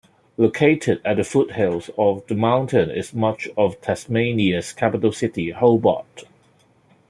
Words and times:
Located 0.35 0.99
at 1.05 1.17
the 1.17 1.23
foothills 1.23 1.91
of 1.95 2.25
the 2.25 2.33
mountain 2.33 2.89
is 2.89 3.13
much 3.13 3.47
of 3.55 3.79
Tasmania's 3.81 4.73
capital 4.73 5.11
city, 5.11 5.51
Hobart. 5.51 6.23